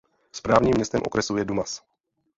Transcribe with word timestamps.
Správním 0.31 0.73
městem 0.77 1.01
okresu 1.05 1.37
je 1.37 1.45
Dumas. 1.45 1.83